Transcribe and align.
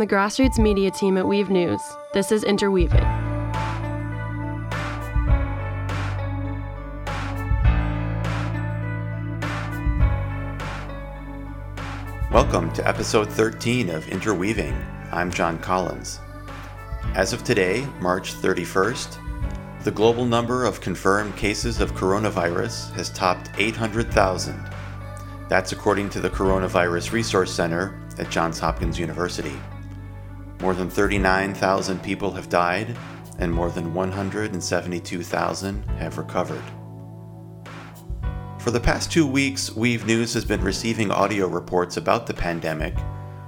the 0.00 0.06
grassroots 0.06 0.58
media 0.58 0.90
team 0.90 1.18
at 1.18 1.28
Weave 1.28 1.50
News, 1.50 1.82
this 2.14 2.32
is 2.32 2.42
Interweaving. 2.42 3.04
Welcome 12.32 12.72
to 12.72 12.88
episode 12.88 13.30
13 13.30 13.90
of 13.90 14.06
Interweaving. 14.06 14.74
I'm 15.12 15.30
John 15.30 15.58
Collins. 15.58 16.18
As 17.14 17.34
of 17.34 17.44
today, 17.44 17.86
March 18.00 18.32
31st, 18.32 19.82
the 19.84 19.90
global 19.90 20.24
number 20.24 20.64
of 20.64 20.80
confirmed 20.80 21.36
cases 21.36 21.78
of 21.78 21.92
coronavirus 21.92 22.90
has 22.92 23.10
topped 23.10 23.50
800,000. 23.58 24.66
That's 25.50 25.72
according 25.72 26.08
to 26.10 26.20
the 26.20 26.30
Coronavirus 26.30 27.12
Resource 27.12 27.52
Center 27.52 28.00
at 28.18 28.30
Johns 28.30 28.58
Hopkins 28.58 28.98
University. 28.98 29.60
More 30.60 30.74
than 30.74 30.90
39,000 30.90 32.02
people 32.02 32.32
have 32.32 32.48
died, 32.48 32.96
and 33.38 33.52
more 33.52 33.70
than 33.70 33.94
172,000 33.94 35.84
have 35.98 36.18
recovered. 36.18 36.62
For 38.58 38.70
the 38.70 38.80
past 38.80 39.10
two 39.10 39.26
weeks, 39.26 39.74
Weave 39.74 40.06
News 40.06 40.34
has 40.34 40.44
been 40.44 40.60
receiving 40.60 41.10
audio 41.10 41.46
reports 41.46 41.96
about 41.96 42.26
the 42.26 42.34
pandemic 42.34 42.94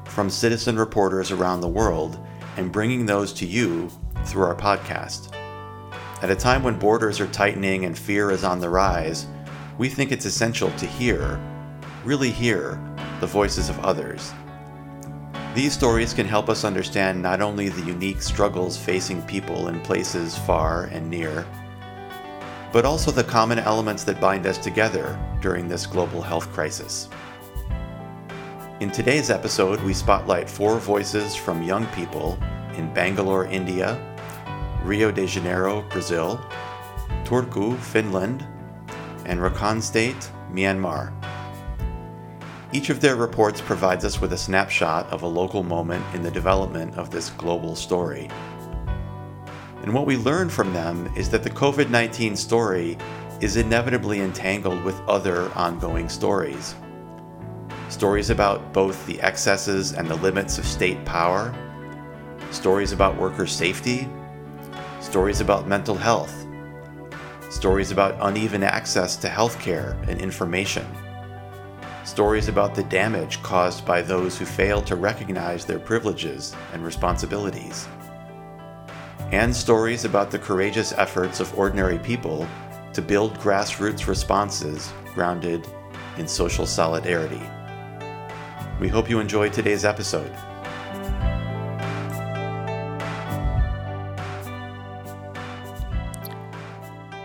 from 0.07 0.30
citizen 0.30 0.79
reporters 0.79 1.30
around 1.30 1.61
the 1.61 1.69
world 1.69 2.19
and 2.57 2.73
bringing 2.73 3.05
those 3.05 3.35
to 3.35 3.47
you 3.47 3.91
through 4.24 4.45
our 4.45 4.55
podcast. 4.55 5.35
At 6.23 6.30
a 6.30 6.37
time 6.37 6.63
when 6.63 6.79
borders 6.79 7.21
are 7.21 7.27
tightening 7.27 7.85
and 7.85 7.99
fear 7.99 8.30
is 8.30 8.43
on 8.43 8.59
the 8.60 8.71
rise, 8.71 9.27
we 9.77 9.91
think 9.91 10.13
it's 10.13 10.24
essential 10.24 10.71
to 10.73 10.87
hear, 10.87 11.38
really 12.05 12.30
hear, 12.30 12.80
the 13.21 13.27
voices 13.27 13.69
of 13.69 13.79
others. 13.80 14.32
These 15.54 15.74
stories 15.74 16.14
can 16.14 16.26
help 16.26 16.48
us 16.48 16.64
understand 16.64 17.20
not 17.20 17.42
only 17.42 17.68
the 17.68 17.82
unique 17.82 18.22
struggles 18.22 18.78
facing 18.78 19.20
people 19.24 19.68
in 19.68 19.82
places 19.82 20.38
far 20.38 20.84
and 20.84 21.10
near, 21.10 21.46
but 22.72 22.86
also 22.86 23.10
the 23.10 23.22
common 23.22 23.58
elements 23.58 24.02
that 24.04 24.18
bind 24.18 24.46
us 24.46 24.56
together 24.56 25.18
during 25.42 25.68
this 25.68 25.84
global 25.84 26.23
health 26.23 26.50
crisis. 26.54 27.10
In 28.80 28.90
today's 28.90 29.28
episode, 29.28 29.78
we 29.82 29.92
spotlight 29.92 30.48
four 30.48 30.78
voices 30.78 31.36
from 31.36 31.62
young 31.62 31.86
people 31.88 32.38
in 32.74 32.92
Bangalore, 32.95 33.45
India, 33.45 34.00
Rio 34.82 35.10
de 35.10 35.26
Janeiro, 35.26 35.82
Brazil, 35.90 36.38
Turku, 37.24 37.78
Finland, 37.78 38.46
and 39.26 39.38
Rakhine 39.38 39.82
State, 39.82 40.30
Myanmar. 40.50 41.12
Each 42.74 42.88
of 42.88 43.02
their 43.02 43.16
reports 43.16 43.60
provides 43.60 44.02
us 44.02 44.18
with 44.18 44.32
a 44.32 44.38
snapshot 44.38 45.06
of 45.12 45.23
a 45.23 45.26
local 45.26 45.62
moment 45.62 46.02
in 46.15 46.23
the 46.23 46.30
development 46.30 46.95
of 46.96 47.10
this 47.10 47.29
global 47.29 47.76
story. 47.76 48.30
And 49.82 49.92
what 49.92 50.06
we 50.06 50.16
learn 50.16 50.48
from 50.48 50.73
them 50.73 51.12
is 51.14 51.29
that 51.30 51.42
the 51.42 51.51
COVID 51.51 51.90
19 51.90 52.34
story 52.34 52.96
is 53.42 53.56
inevitably 53.56 54.20
entangled 54.20 54.82
with 54.84 54.98
other 55.02 55.52
ongoing 55.52 56.09
stories. 56.09 56.74
Stories 57.90 58.30
about 58.30 58.73
both 58.73 59.04
the 59.04 59.20
excesses 59.20 59.92
and 59.92 60.09
the 60.09 60.16
limits 60.16 60.57
of 60.57 60.64
state 60.64 61.04
power, 61.04 61.54
stories 62.52 62.92
about 62.92 63.18
worker 63.18 63.46
safety, 63.46 64.09
stories 64.98 65.42
about 65.42 65.69
mental 65.69 65.94
health, 65.94 66.47
stories 67.50 67.91
about 67.91 68.16
uneven 68.20 68.62
access 68.62 69.14
to 69.16 69.28
healthcare 69.28 69.92
and 70.09 70.22
information, 70.22 70.86
stories 72.04 72.48
about 72.48 72.75
the 72.75 72.84
damage 72.84 73.42
caused 73.42 73.84
by 73.86 74.03
those 74.03 74.38
who 74.38 74.44
fail 74.44 74.82
to 74.82 74.97
recognize 74.97 75.64
their 75.64 75.78
privileges 75.78 76.54
and 76.72 76.84
responsibilities 76.84 77.88
and 79.32 79.54
stories 79.56 80.04
about 80.04 80.30
the 80.30 80.38
courageous 80.38 80.92
efforts 80.92 81.41
of 81.41 81.58
ordinary 81.58 81.98
people 81.98 82.46
to 82.92 83.00
build 83.00 83.34
grassroots 83.38 84.06
responses 84.06 84.92
grounded 85.14 85.66
in 86.18 86.28
social 86.28 86.66
solidarity. 86.66 87.41
We 88.78 88.88
hope 88.88 89.08
you 89.08 89.20
enjoyed 89.20 89.54
today's 89.54 89.86
episode. 89.86 90.30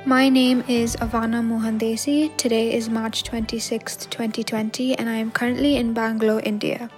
My 0.07 0.29
name 0.29 0.63
is 0.69 0.95
Ivana 0.95 1.43
Mohandesi. 1.45 2.31
Today 2.37 2.73
is 2.73 2.87
March 2.87 3.23
26th, 3.23 4.09
2020, 4.09 4.97
and 4.97 5.09
I 5.09 5.15
am 5.15 5.31
currently 5.31 5.75
in 5.75 5.91
Bangalore, 5.91 6.39
India. 6.39 6.89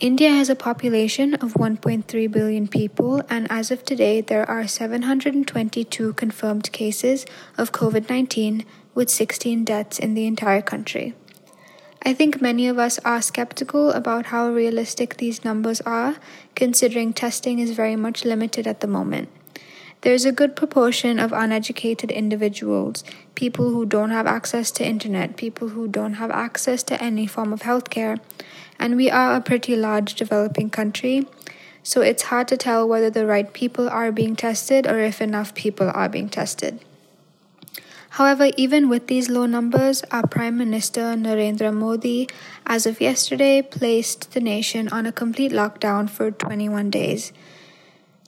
India 0.00 0.30
has 0.30 0.50
a 0.50 0.56
population 0.56 1.34
of 1.34 1.54
1.3 1.54 2.32
billion 2.32 2.66
people, 2.66 3.22
and 3.30 3.46
as 3.48 3.70
of 3.70 3.84
today, 3.84 4.20
there 4.20 4.44
are 4.50 4.66
722 4.66 6.14
confirmed 6.14 6.72
cases 6.72 7.24
of 7.56 7.70
COVID 7.70 8.10
19, 8.10 8.64
with 8.96 9.08
16 9.08 9.62
deaths 9.62 10.00
in 10.00 10.14
the 10.14 10.26
entire 10.26 10.62
country. 10.62 11.14
I 12.02 12.12
think 12.12 12.42
many 12.42 12.66
of 12.66 12.80
us 12.80 12.98
are 13.04 13.22
skeptical 13.22 13.92
about 13.92 14.26
how 14.26 14.50
realistic 14.50 15.18
these 15.18 15.44
numbers 15.44 15.80
are, 15.82 16.16
considering 16.56 17.12
testing 17.12 17.60
is 17.60 17.70
very 17.70 17.94
much 17.94 18.24
limited 18.24 18.66
at 18.66 18.80
the 18.80 18.88
moment. 18.88 19.28
There's 20.02 20.24
a 20.24 20.32
good 20.32 20.54
proportion 20.54 21.18
of 21.18 21.32
uneducated 21.32 22.12
individuals, 22.12 23.02
people 23.34 23.70
who 23.70 23.84
don't 23.84 24.10
have 24.10 24.28
access 24.28 24.70
to 24.72 24.86
internet, 24.86 25.36
people 25.36 25.70
who 25.70 25.88
don't 25.88 26.14
have 26.14 26.30
access 26.30 26.84
to 26.84 27.02
any 27.02 27.26
form 27.26 27.52
of 27.52 27.62
healthcare, 27.62 28.20
and 28.78 28.94
we 28.94 29.10
are 29.10 29.34
a 29.34 29.40
pretty 29.40 29.74
large 29.74 30.14
developing 30.14 30.70
country, 30.70 31.26
so 31.82 32.00
it's 32.00 32.24
hard 32.24 32.46
to 32.48 32.56
tell 32.56 32.86
whether 32.86 33.10
the 33.10 33.26
right 33.26 33.52
people 33.52 33.88
are 33.88 34.12
being 34.12 34.36
tested 34.36 34.86
or 34.86 35.00
if 35.00 35.20
enough 35.20 35.52
people 35.54 35.90
are 35.92 36.08
being 36.08 36.28
tested. 36.28 36.78
However, 38.10 38.50
even 38.56 38.88
with 38.88 39.06
these 39.06 39.28
low 39.28 39.46
numbers, 39.46 40.02
our 40.10 40.26
Prime 40.26 40.56
Minister 40.56 41.14
Narendra 41.14 41.74
Modi, 41.74 42.28
as 42.66 42.86
of 42.86 43.00
yesterday, 43.00 43.62
placed 43.62 44.32
the 44.32 44.40
nation 44.40 44.88
on 44.88 45.06
a 45.06 45.12
complete 45.12 45.52
lockdown 45.52 46.08
for 46.08 46.30
21 46.30 46.90
days. 46.90 47.32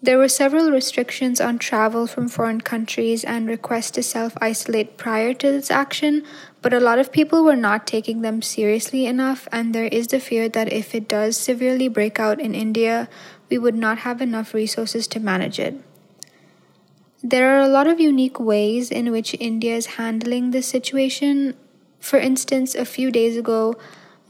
There 0.02 0.16
were 0.16 0.28
several 0.28 0.70
restrictions 0.70 1.42
on 1.42 1.58
travel 1.58 2.06
from 2.06 2.28
foreign 2.28 2.62
countries 2.62 3.22
and 3.22 3.46
requests 3.46 3.90
to 3.92 4.02
self 4.02 4.32
isolate 4.40 4.96
prior 4.96 5.34
to 5.34 5.52
this 5.52 5.70
action, 5.70 6.24
but 6.62 6.72
a 6.72 6.80
lot 6.80 6.98
of 6.98 7.12
people 7.12 7.44
were 7.44 7.56
not 7.56 7.86
taking 7.86 8.22
them 8.22 8.40
seriously 8.40 9.04
enough, 9.04 9.46
and 9.52 9.74
there 9.74 9.84
is 9.92 10.06
the 10.06 10.18
fear 10.18 10.48
that 10.48 10.72
if 10.72 10.94
it 10.94 11.06
does 11.06 11.36
severely 11.36 11.86
break 11.86 12.18
out 12.18 12.40
in 12.40 12.54
India, 12.54 13.10
we 13.50 13.58
would 13.58 13.74
not 13.74 13.98
have 13.98 14.22
enough 14.22 14.54
resources 14.54 15.06
to 15.08 15.20
manage 15.20 15.58
it. 15.58 15.74
There 17.22 17.54
are 17.54 17.60
a 17.60 17.68
lot 17.68 17.86
of 17.86 18.00
unique 18.00 18.40
ways 18.40 18.90
in 18.90 19.12
which 19.12 19.36
India 19.38 19.76
is 19.76 20.00
handling 20.00 20.50
this 20.50 20.66
situation. 20.66 21.54
For 21.98 22.18
instance, 22.18 22.74
a 22.74 22.86
few 22.86 23.10
days 23.10 23.36
ago, 23.36 23.74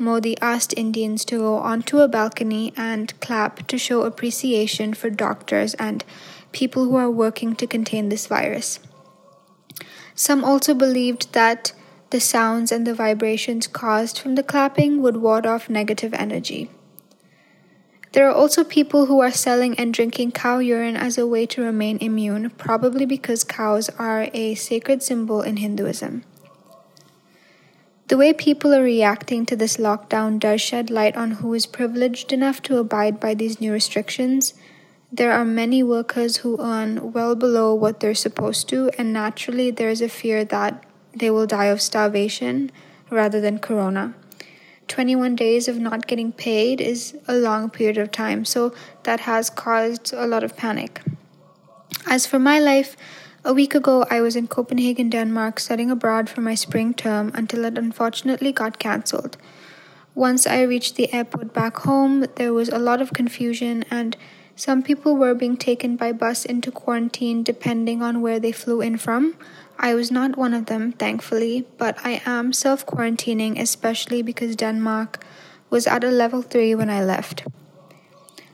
Modi 0.01 0.35
asked 0.41 0.73
Indians 0.79 1.27
to 1.27 1.37
go 1.37 1.57
onto 1.57 1.99
a 1.99 2.09
balcony 2.09 2.73
and 2.75 3.13
clap 3.21 3.67
to 3.67 3.77
show 3.77 4.03
appreciation 4.03 4.95
for 4.95 5.11
doctors 5.11 5.75
and 5.75 6.03
people 6.53 6.87
who 6.87 6.97
are 6.97 7.11
working 7.11 7.55
to 7.57 7.67
contain 7.67 8.09
this 8.09 8.27
virus. 8.27 8.81
Some 10.15 10.43
also 10.43 10.73
believed 10.73 11.35
that 11.35 11.75
the 12.09 12.19
sounds 12.19 12.73
and 12.73 12.87
the 12.87 12.95
vibrations 12.95 13.67
caused 13.67 14.19
from 14.19 14.37
the 14.37 14.43
clapping 14.43 15.03
would 15.03 15.19
ward 15.19 15.45
off 15.45 15.69
negative 15.69 16.15
energy. 16.15 16.71
There 18.13 18.27
are 18.27 18.35
also 18.35 18.65
people 18.65 19.07
who 19.07 19.21
are 19.21 19.31
selling 19.31 19.79
and 19.79 19.95
drinking 19.95 20.33
cow 20.33 20.59
urine 20.59 20.97
as 20.97 21.19
a 21.19 21.27
way 21.27 21.45
to 21.47 21.63
remain 21.63 21.99
immune, 21.99 22.51
probably 22.51 23.05
because 23.05 23.45
cows 23.45 23.91
are 23.91 24.29
a 24.33 24.55
sacred 24.57 25.03
symbol 25.03 25.43
in 25.43 25.59
Hinduism. 25.59 26.25
The 28.11 28.17
way 28.17 28.33
people 28.33 28.75
are 28.75 28.83
reacting 28.83 29.47
to 29.47 29.55
this 29.55 29.77
lockdown 29.77 30.41
does 30.41 30.61
shed 30.61 30.91
light 30.91 31.17
on 31.17 31.31
who 31.31 31.55
is 31.55 31.65
privileged 31.65 32.33
enough 32.33 32.61
to 32.63 32.79
abide 32.79 33.21
by 33.21 33.35
these 33.35 33.61
new 33.61 33.73
restrictions. 33.73 34.53
There 35.13 35.31
are 35.31 35.45
many 35.45 35.85
workers 35.85 36.39
who 36.39 36.61
earn 36.61 37.13
well 37.13 37.37
below 37.37 37.73
what 37.73 38.01
they're 38.01 38.17
supposed 38.17 38.69
to, 38.71 38.91
and 38.99 39.13
naturally, 39.13 39.71
there's 39.71 40.01
a 40.01 40.09
fear 40.09 40.45
that 40.47 40.85
they 41.15 41.31
will 41.31 41.47
die 41.47 41.67
of 41.67 41.81
starvation 41.81 42.73
rather 43.11 43.41
than 43.41 43.61
corona. 43.61 44.15
21 44.89 45.37
days 45.37 45.69
of 45.69 45.79
not 45.79 46.09
getting 46.09 46.33
paid 46.33 46.81
is 46.81 47.17
a 47.29 47.37
long 47.37 47.71
period 47.71 47.97
of 47.97 48.11
time, 48.11 48.45
so 48.45 48.75
that 49.05 49.21
has 49.21 49.51
caused 49.51 50.13
a 50.13 50.27
lot 50.27 50.43
of 50.43 50.57
panic. 50.57 51.01
As 52.09 52.27
for 52.27 52.41
my 52.41 52.59
life, 52.59 52.97
a 53.45 53.53
week 53.55 53.75
ago, 53.75 54.05
I 54.11 54.21
was 54.21 54.37
in 54.37 54.49
Copenhagen, 54.49 55.11
Denmark, 55.11 55.61
studying 55.61 55.91
abroad 55.91 56.29
for 56.29 56.41
my 56.41 56.55
spring 56.55 56.93
term 56.95 57.31
until 57.35 57.65
it 57.65 57.79
unfortunately 57.79 58.53
got 58.53 58.79
cancelled. 58.79 59.37
Once 60.15 60.47
I 60.47 60.63
reached 60.63 60.97
the 60.97 61.13
airport 61.13 61.55
back 61.55 61.79
home, 61.79 62.27
there 62.37 62.53
was 62.53 62.69
a 62.69 62.79
lot 62.79 63.01
of 63.01 63.13
confusion, 63.13 63.85
and 63.91 64.17
some 64.57 64.83
people 64.83 65.17
were 65.17 65.35
being 65.35 65.57
taken 65.57 65.97
by 65.97 66.13
bus 66.13 66.45
into 66.45 66.71
quarantine 66.71 67.43
depending 67.43 68.03
on 68.03 68.21
where 68.21 68.39
they 68.39 68.53
flew 68.53 68.81
in 68.81 68.99
from. 68.99 69.37
I 69.79 69.95
was 69.95 70.11
not 70.11 70.37
one 70.37 70.53
of 70.53 70.67
them, 70.67 70.93
thankfully, 70.93 71.67
but 71.79 71.97
I 72.05 72.21
am 72.27 72.53
self 72.53 72.85
quarantining, 72.85 73.59
especially 73.59 74.21
because 74.21 74.57
Denmark 74.57 75.25
was 75.71 75.87
at 75.87 76.05
a 76.05 76.11
level 76.11 76.43
3 76.43 76.75
when 76.75 76.91
I 76.91 77.03
left. 77.03 77.45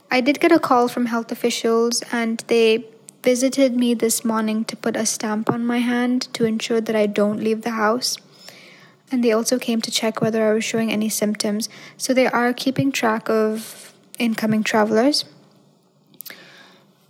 I 0.09 0.21
did 0.21 0.39
get 0.39 0.53
a 0.53 0.59
call 0.59 0.87
from 0.87 1.07
health 1.07 1.31
officials 1.31 2.01
and 2.13 2.41
they 2.47 2.85
visited 3.27 3.75
me 3.75 3.93
this 3.93 4.23
morning 4.23 4.63
to 4.63 4.73
put 4.77 4.95
a 4.95 5.05
stamp 5.05 5.49
on 5.49 5.65
my 5.65 5.79
hand 5.79 6.33
to 6.33 6.45
ensure 6.45 6.79
that 6.79 6.95
I 6.95 7.07
don't 7.07 7.43
leave 7.43 7.63
the 7.63 7.71
house. 7.71 8.15
And 9.11 9.21
they 9.21 9.33
also 9.33 9.59
came 9.59 9.81
to 9.81 9.91
check 9.91 10.21
whether 10.21 10.47
I 10.47 10.53
was 10.53 10.63
showing 10.63 10.93
any 10.93 11.09
symptoms. 11.09 11.67
So 11.97 12.13
they 12.13 12.27
are 12.27 12.53
keeping 12.53 12.89
track 12.89 13.29
of 13.29 13.93
incoming 14.17 14.63
travelers. 14.63 15.25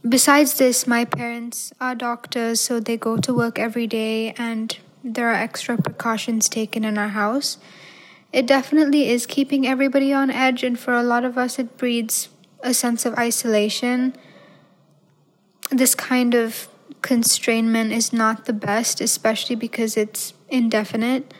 Besides 0.01 0.57
this, 0.57 0.87
my 0.87 1.05
parents 1.05 1.71
are 1.79 1.93
doctors, 1.93 2.61
so 2.61 2.79
they 2.79 2.97
go 2.97 3.17
to 3.17 3.31
work 3.31 3.59
every 3.59 3.85
day, 3.85 4.33
and 4.39 4.75
there 5.03 5.29
are 5.29 5.43
extra 5.47 5.77
precautions 5.77 6.49
taken 6.49 6.83
in 6.83 6.97
our 6.97 7.09
house. 7.09 7.59
It 8.33 8.47
definitely 8.47 9.07
is 9.07 9.27
keeping 9.27 9.67
everybody 9.67 10.11
on 10.13 10.31
edge, 10.31 10.63
and 10.63 10.79
for 10.79 10.95
a 10.95 11.03
lot 11.03 11.23
of 11.25 11.37
us, 11.37 11.59
it 11.59 11.77
breeds 11.77 12.29
a 12.63 12.73
sense 12.73 13.05
of 13.05 13.13
isolation. 13.13 14.15
This 15.69 15.95
kind 15.95 16.33
of 16.33 16.67
constrainment 17.01 17.91
is 17.91 18.13
not 18.13 18.45
the 18.45 18.53
best, 18.53 19.01
especially 19.01 19.55
because 19.55 19.97
it's 19.97 20.33
indefinite. 20.49 21.33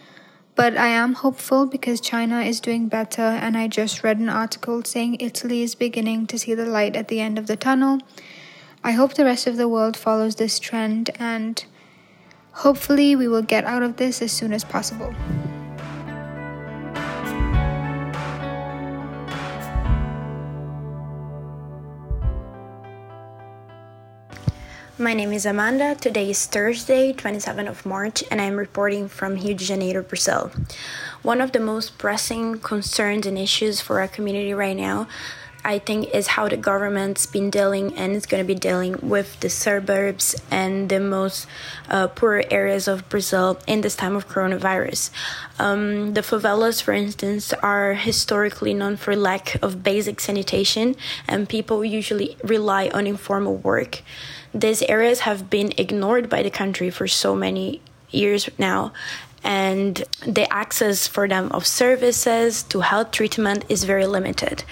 But 0.55 0.75
I 0.75 0.87
am 0.87 1.13
hopeful 1.13 1.67
because 1.67 2.01
China 2.01 2.41
is 2.41 2.59
doing 2.59 2.87
better, 2.87 3.21
and 3.21 3.55
I 3.55 3.67
just 3.67 4.03
read 4.03 4.17
an 4.17 4.27
article 4.27 4.83
saying 4.83 5.17
Italy 5.19 5.61
is 5.61 5.75
beginning 5.75 6.27
to 6.27 6.39
see 6.39 6.55
the 6.55 6.65
light 6.65 6.95
at 6.95 7.09
the 7.09 7.19
end 7.19 7.37
of 7.37 7.47
the 7.47 7.55
tunnel. 7.55 7.99
I 8.83 8.91
hope 8.91 9.13
the 9.13 9.25
rest 9.25 9.47
of 9.47 9.57
the 9.57 9.67
world 9.67 9.97
follows 9.97 10.35
this 10.35 10.59
trend 10.59 11.09
and 11.19 11.63
hopefully 12.53 13.15
we 13.15 13.27
will 13.27 13.41
get 13.41 13.65
out 13.65 13.83
of 13.83 13.97
this 13.97 14.21
as 14.21 14.31
soon 14.31 14.53
as 14.53 14.63
possible. 14.63 15.13
My 24.99 25.13
name 25.13 25.31
is 25.31 25.45
Amanda. 25.45 25.93
Today 25.93 26.31
is 26.31 26.47
Thursday, 26.47 27.13
27th 27.13 27.69
of 27.69 27.85
March, 27.85 28.23
and 28.31 28.41
I'm 28.41 28.55
reporting 28.55 29.07
from 29.07 29.35
Rio 29.35 29.53
de 29.53 29.63
Janeiro, 29.63 30.01
Brazil. 30.01 30.49
One 31.21 31.39
of 31.39 31.51
the 31.51 31.59
most 31.59 31.99
pressing 31.99 32.57
concerns 32.57 33.27
and 33.27 33.37
issues 33.37 33.79
for 33.79 33.99
our 33.99 34.07
community 34.07 34.55
right 34.55 34.75
now 34.75 35.07
I 35.67 35.79
think 35.79 36.15
is 36.15 36.27
how 36.27 36.47
the 36.47 36.55
government's 36.55 37.25
been 37.25 37.49
dealing 37.49 37.93
and 37.97 38.15
is 38.15 38.25
going 38.25 38.41
to 38.41 38.47
be 38.47 38.55
dealing 38.55 38.95
with 39.01 39.37
the 39.41 39.49
suburbs 39.49 40.33
and 40.49 40.87
the 40.87 41.01
most 41.01 41.45
uh, 41.89 42.07
poor 42.07 42.41
areas 42.49 42.87
of 42.87 43.09
Brazil 43.09 43.59
in 43.67 43.81
this 43.81 43.93
time 43.93 44.15
of 44.15 44.29
coronavirus. 44.29 45.09
Um, 45.59 46.13
the 46.13 46.21
favelas, 46.21 46.81
for 46.81 46.93
instance, 46.93 47.51
are 47.51 47.95
historically 47.95 48.73
known 48.73 48.95
for 48.95 49.13
lack 49.13 49.61
of 49.61 49.83
basic 49.83 50.21
sanitation, 50.21 50.95
and 51.27 51.49
people 51.49 51.83
usually 51.83 52.37
rely 52.43 52.89
on 52.93 53.05
informal 53.05 53.57
work. 53.57 54.01
These 54.57 54.81
areas 54.83 55.19
have 55.19 55.51
been 55.51 55.71
ignored 55.77 56.29
by 56.29 56.41
the 56.41 56.49
country 56.49 56.89
for 56.89 57.07
so 57.07 57.35
many 57.35 57.79
years 58.09 58.49
now. 58.57 58.91
And 59.43 60.03
the 60.25 60.51
access 60.51 61.05
for 61.05 61.27
them 61.27 61.51
of 61.51 61.67
services 61.67 62.63
to 62.63 62.81
health 62.81 63.11
treatment 63.11 63.65
is 63.69 63.83
very 63.83 64.07
limited. 64.07 64.63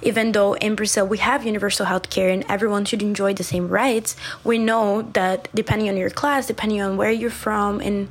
Even 0.00 0.32
though 0.32 0.54
in 0.54 0.74
Brazil 0.74 1.06
we 1.06 1.18
have 1.18 1.44
universal 1.44 1.84
health 1.84 2.08
care 2.08 2.30
and 2.30 2.44
everyone 2.48 2.86
should 2.86 3.02
enjoy 3.02 3.34
the 3.34 3.44
same 3.44 3.68
rights, 3.68 4.16
we 4.42 4.56
know 4.56 5.02
that 5.12 5.48
depending 5.54 5.90
on 5.90 5.98
your 5.98 6.10
class, 6.10 6.46
depending 6.46 6.80
on 6.80 6.96
where 6.96 7.10
you're 7.10 7.30
from, 7.30 7.80
and 7.80 8.08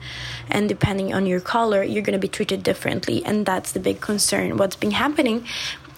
and 0.49 0.69
depending 0.69 1.11
on 1.11 1.25
your 1.25 1.41
color, 1.41 1.81
you're 1.83 2.03
going 2.03 2.19
to 2.19 2.27
be 2.27 2.27
treated 2.27 2.61
differently, 2.61 3.25
and 3.25 3.45
that's 3.45 3.71
the 3.71 3.79
big 3.79 3.99
concern. 3.99 4.57
What's 4.57 4.75
been 4.75 4.91
happening 4.91 5.45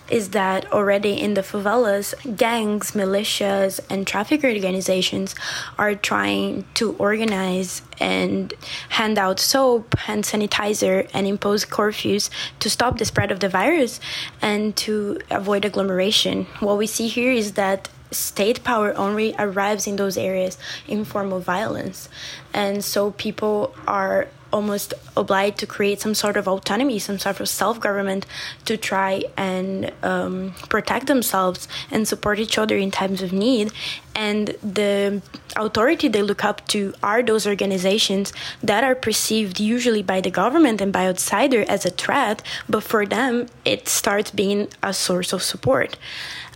is 0.09 0.30
that 0.30 0.71
already 0.71 1.19
in 1.19 1.33
the 1.33 1.42
favelas, 1.42 2.13
gangs, 2.38 2.92
militias, 2.92 3.80
and 3.89 4.06
traffic 4.06 4.44
organizations 4.44 5.36
are 5.77 5.95
trying 5.95 6.65
to 6.75 6.94
organize 6.94 7.81
and 8.00 8.54
hand 8.89 9.18
out 9.18 9.39
soap, 9.39 9.98
hand 10.00 10.24
sanitizer, 10.24 11.09
and 11.13 11.27
impose 11.27 11.65
curfews 11.65 12.30
to 12.59 12.69
stop 12.69 12.98
the 12.98 13.06
spread 13.06 13.31
of 13.31 13.39
the 13.39 13.50
virus 13.50 14.00
and 14.42 14.75
to 14.75 15.19
avoid 15.30 15.65
agglomeration. 15.65 16.45
What 16.59 16.77
we 16.77 16.88
see 16.88 17.07
here 17.07 17.31
is 17.31 17.54
that 17.54 17.89
state 18.12 18.63
power 18.63 18.95
only 18.95 19.36
arrives 19.38 19.88
in 19.88 19.98
those 19.98 20.18
areas 20.18 20.57
in 20.88 21.04
form 21.04 21.33
of 21.33 21.44
violence 21.44 22.07
and 22.54 22.83
so 22.83 23.12
people 23.12 23.75
are 23.86 24.30
almost 24.51 24.94
obliged 25.15 25.57
to 25.59 25.67
create 25.67 26.01
some 26.01 26.15
sort 26.15 26.38
of 26.38 26.47
autonomy, 26.47 26.99
some 26.99 27.19
sort 27.19 27.39
of 27.39 27.49
self 27.49 27.79
government 27.79 28.25
to 28.65 28.77
try 28.77 29.23
and 29.35 29.91
um, 30.03 30.53
protect 30.69 31.07
themselves 31.07 31.67
and 31.91 32.07
support 32.07 32.39
each 32.39 32.57
other 32.57 32.77
in 32.77 32.91
times 32.91 33.21
of 33.21 33.33
need. 33.33 33.71
And 34.15 34.47
the 34.63 35.21
authority 35.55 36.07
they 36.07 36.23
look 36.23 36.44
up 36.44 36.67
to 36.69 36.94
are 37.03 37.21
those 37.21 37.45
organizations 37.45 38.33
that 38.63 38.83
are 38.83 38.95
perceived 38.95 39.59
usually 39.59 40.01
by 40.01 40.21
the 40.21 40.31
government 40.31 40.81
and 40.81 40.91
by 40.91 41.07
outsider 41.07 41.63
as 41.67 41.85
a 41.85 41.91
threat, 41.91 42.41
but 42.67 42.83
for 42.83 43.05
them, 43.05 43.47
it 43.65 43.88
starts 43.88 44.31
being 44.31 44.69
a 44.81 44.94
source 44.94 45.33
of 45.33 45.44
support. 45.44 45.97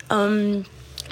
Um, 0.09 0.65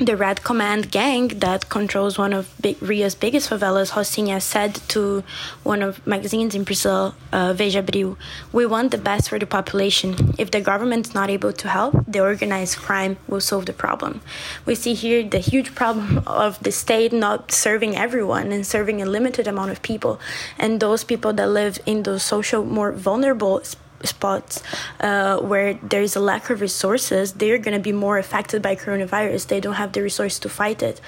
the 0.06 0.16
Red 0.16 0.44
Command 0.44 0.92
gang 0.92 1.28
that 1.40 1.68
controls 1.70 2.18
one 2.18 2.32
of 2.32 2.50
Rio's 2.82 3.16
biggest 3.16 3.50
favelas, 3.50 3.92
Rocinha, 3.92 4.42
said 4.42 4.76
to 4.90 5.24
one 5.64 5.82
of 5.82 6.06
magazines 6.08 6.56
in 6.56 6.64
Brazil, 6.64 7.16
uh, 7.34 7.54
Veja 7.54 7.84
Abril, 7.84 8.16
"We 8.54 8.66
want 8.66 8.92
the 8.92 8.98
best 8.98 9.30
for 9.30 9.38
the 9.38 9.46
population. 9.46 10.36
If 10.38 10.52
the 10.52 10.62
government's 10.62 11.14
not 11.14 11.30
able 11.30 11.52
to 11.52 11.68
help, 11.68 11.94
the 12.08 12.22
organized 12.22 12.78
crime 12.78 13.18
will 13.28 13.42
solve 13.42 13.66
the 13.66 13.74
problem." 13.74 14.22
We 14.66 14.76
see 14.76 14.94
here 14.94 15.22
the 15.24 15.40
huge 15.40 15.76
problem 15.76 16.24
of 16.46 16.58
the 16.64 16.72
state 16.72 17.12
not 17.12 17.52
serving 17.52 17.98
everyone 17.98 18.52
and 18.54 18.66
serving 18.66 19.02
a 19.02 19.06
limited 19.06 19.48
amount 19.48 19.72
of 19.72 19.82
people, 19.82 20.20
and 20.58 20.80
those 20.80 21.04
people 21.04 21.34
that 21.34 21.50
live 21.50 21.80
in 21.86 22.04
those 22.04 22.24
social 22.24 22.64
more 22.64 22.92
vulnerable 22.94 23.62
spots 24.04 24.64
uh, 25.00 25.40
where 25.40 25.74
there 25.76 26.02
is 26.02 26.16
a 26.16 26.20
lack 26.20 26.50
of 26.50 26.62
resources, 26.62 27.34
they're 27.34 27.58
going 27.58 27.76
to 27.76 27.84
be 27.84 27.92
more 27.92 28.18
affected 28.18 28.62
by 28.62 28.76
coronavirus. 28.76 29.48
They 29.48 29.60
don't 29.60 29.76
have 29.76 29.92
the 29.92 30.02
resources 30.02 30.40
to 30.40 30.50
fight 30.50 30.82
it, 30.82 31.02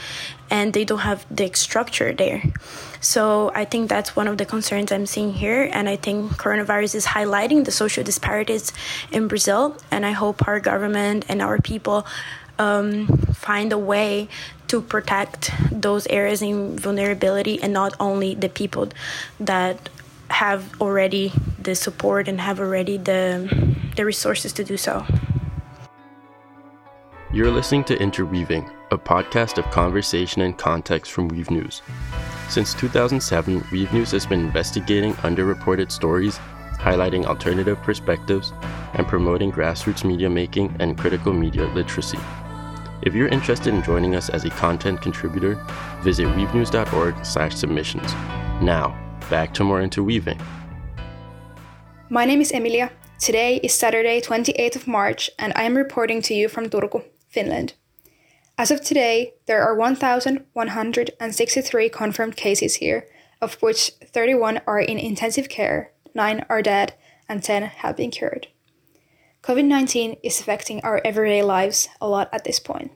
and 0.49 0.73
they 0.73 0.85
don't 0.85 0.99
have 0.99 1.25
the 1.29 1.51
structure 1.53 2.13
there. 2.13 2.43
So 2.99 3.51
I 3.55 3.65
think 3.65 3.89
that's 3.89 4.15
one 4.15 4.27
of 4.27 4.37
the 4.37 4.45
concerns 4.45 4.91
I'm 4.91 5.05
seeing 5.05 5.33
here, 5.33 5.69
and 5.71 5.89
I 5.89 5.95
think 5.95 6.33
coronavirus 6.33 6.95
is 6.95 7.05
highlighting 7.07 7.65
the 7.65 7.71
social 7.71 8.03
disparities 8.03 8.71
in 9.11 9.27
Brazil. 9.27 9.77
And 9.89 10.05
I 10.05 10.11
hope 10.11 10.47
our 10.47 10.59
government 10.59 11.25
and 11.27 11.41
our 11.41 11.57
people 11.59 12.05
um, 12.59 13.07
find 13.33 13.73
a 13.73 13.77
way 13.77 14.29
to 14.67 14.81
protect 14.81 15.51
those 15.71 16.07
areas 16.07 16.41
in 16.41 16.77
vulnerability 16.77 17.61
and 17.61 17.73
not 17.73 17.93
only 17.99 18.35
the 18.35 18.49
people 18.49 18.89
that 19.39 19.89
have 20.29 20.79
already 20.79 21.33
the 21.63 21.75
support 21.75 22.27
and 22.27 22.41
have 22.41 22.59
already 22.59 22.97
the, 22.97 23.49
the 23.95 24.05
resources 24.05 24.53
to 24.53 24.63
do 24.63 24.77
so. 24.77 25.05
You're 27.33 27.51
listening 27.51 27.85
to 27.85 27.97
Interweaving, 27.97 28.69
a 28.91 28.97
podcast 28.97 29.57
of 29.57 29.63
conversation 29.71 30.41
and 30.41 30.57
context 30.57 31.13
from 31.13 31.29
Weave 31.29 31.49
News. 31.49 31.81
Since 32.49 32.73
2007, 32.73 33.63
Weave 33.71 33.93
News 33.93 34.11
has 34.11 34.25
been 34.25 34.41
investigating 34.41 35.13
underreported 35.13 35.91
stories, 35.91 36.39
highlighting 36.73 37.25
alternative 37.25 37.77
perspectives, 37.83 38.51
and 38.95 39.07
promoting 39.07 39.49
grassroots 39.51 40.03
media 40.03 40.29
making 40.29 40.75
and 40.79 40.97
critical 40.97 41.31
media 41.31 41.67
literacy. 41.67 42.19
If 43.03 43.15
you're 43.15 43.29
interested 43.29 43.73
in 43.73 43.81
joining 43.81 44.15
us 44.15 44.29
as 44.29 44.43
a 44.43 44.49
content 44.49 45.01
contributor, 45.01 45.55
visit 46.01 46.27
weavenews.org/submissions. 46.27 48.13
Now, 48.61 49.17
back 49.29 49.53
to 49.53 49.63
more 49.63 49.81
interweaving. 49.81 50.39
My 52.13 52.25
name 52.25 52.41
is 52.41 52.51
Emilia. 52.51 52.91
Today 53.19 53.61
is 53.63 53.73
Saturday, 53.73 54.19
28th 54.19 54.75
of 54.75 54.85
March, 54.85 55.29
and 55.39 55.53
I 55.55 55.63
am 55.63 55.77
reporting 55.77 56.21
to 56.23 56.33
you 56.33 56.49
from 56.49 56.69
Turku, 56.69 57.05
Finland. 57.29 57.75
As 58.57 58.69
of 58.69 58.81
today, 58.81 59.35
there 59.45 59.63
are 59.63 59.73
1,163 59.73 61.87
confirmed 61.87 62.35
cases 62.35 62.75
here, 62.75 63.07
of 63.41 63.53
which 63.61 63.93
31 64.03 64.59
are 64.67 64.81
in 64.81 64.99
intensive 64.99 65.47
care, 65.47 65.93
9 66.13 66.45
are 66.49 66.61
dead, 66.61 66.95
and 67.29 67.41
10 67.41 67.63
have 67.63 67.95
been 67.95 68.11
cured. 68.11 68.49
COVID 69.41 69.63
19 69.63 70.17
is 70.21 70.41
affecting 70.41 70.81
our 70.81 70.99
everyday 71.05 71.41
lives 71.41 71.87
a 72.01 72.09
lot 72.09 72.27
at 72.33 72.43
this 72.43 72.59
point. 72.59 72.91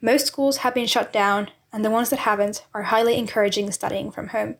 Most 0.00 0.26
schools 0.26 0.64
have 0.64 0.72
been 0.72 0.86
shut 0.86 1.12
down, 1.12 1.50
and 1.70 1.84
the 1.84 1.90
ones 1.90 2.08
that 2.08 2.20
haven't 2.20 2.64
are 2.72 2.84
highly 2.84 3.18
encouraging 3.18 3.70
studying 3.72 4.10
from 4.10 4.28
home. 4.28 4.56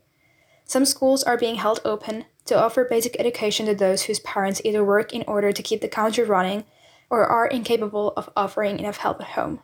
Some 0.68 0.84
schools 0.84 1.24
are 1.24 1.38
being 1.38 1.54
held 1.54 1.80
open 1.82 2.26
to 2.44 2.54
offer 2.54 2.84
basic 2.84 3.18
education 3.18 3.64
to 3.66 3.74
those 3.74 4.02
whose 4.02 4.20
parents 4.20 4.60
either 4.64 4.84
work 4.84 5.14
in 5.14 5.24
order 5.26 5.50
to 5.50 5.62
keep 5.62 5.80
the 5.80 5.88
country 5.88 6.22
running 6.24 6.64
or 7.08 7.24
are 7.24 7.46
incapable 7.46 8.12
of 8.18 8.28
offering 8.36 8.78
enough 8.78 8.98
help 8.98 9.18
at 9.22 9.28
home. 9.28 9.60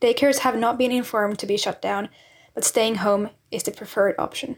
Daycares 0.00 0.38
have 0.38 0.56
not 0.56 0.78
been 0.78 0.92
informed 0.92 1.40
to 1.40 1.46
be 1.46 1.56
shut 1.56 1.82
down, 1.82 2.08
but 2.54 2.62
staying 2.62 2.96
home 2.96 3.30
is 3.50 3.64
the 3.64 3.72
preferred 3.72 4.14
option. 4.16 4.56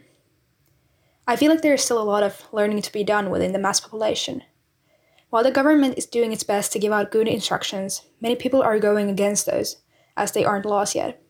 I 1.26 1.36
feel 1.36 1.50
like 1.50 1.62
there 1.62 1.72
is 1.72 1.82
still 1.82 2.00
a 2.00 2.04
lot 2.04 2.22
of 2.22 2.46
learning 2.52 2.82
to 2.82 2.92
be 2.92 3.02
done 3.02 3.30
within 3.30 3.52
the 3.52 3.58
mass 3.58 3.80
population. 3.80 4.42
While 5.30 5.44
the 5.44 5.50
government 5.50 5.96
is 5.96 6.04
doing 6.04 6.30
its 6.30 6.44
best 6.44 6.72
to 6.72 6.78
give 6.78 6.92
out 6.92 7.10
good 7.10 7.26
instructions, 7.26 8.02
many 8.20 8.36
people 8.36 8.62
are 8.62 8.78
going 8.78 9.08
against 9.08 9.46
those, 9.46 9.78
as 10.14 10.32
they 10.32 10.44
aren't 10.44 10.66
laws 10.66 10.94
yet. 10.94 11.22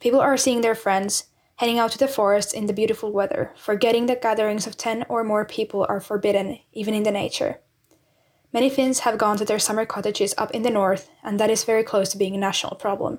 People 0.00 0.20
are 0.20 0.38
seeing 0.38 0.62
their 0.62 0.74
friends, 0.74 1.24
heading 1.64 1.78
out 1.78 1.90
to 1.90 1.96
the 1.96 2.06
forest 2.06 2.52
in 2.52 2.66
the 2.66 2.74
beautiful 2.74 3.10
weather, 3.10 3.50
forgetting 3.56 4.04
that 4.04 4.20
gatherings 4.20 4.66
of 4.66 4.76
10 4.76 5.06
or 5.08 5.24
more 5.24 5.46
people 5.46 5.86
are 5.88 5.98
forbidden, 5.98 6.58
even 6.74 6.92
in 6.92 7.04
the 7.04 7.10
nature. 7.10 7.58
Many 8.52 8.68
Finns 8.68 8.98
have 8.98 9.16
gone 9.16 9.38
to 9.38 9.46
their 9.46 9.58
summer 9.58 9.86
cottages 9.86 10.34
up 10.36 10.50
in 10.50 10.60
the 10.60 10.68
north, 10.68 11.08
and 11.22 11.40
that 11.40 11.48
is 11.48 11.64
very 11.64 11.82
close 11.82 12.10
to 12.10 12.18
being 12.18 12.34
a 12.34 12.38
national 12.38 12.74
problem. 12.76 13.18